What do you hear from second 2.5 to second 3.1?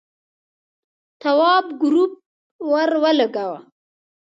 ور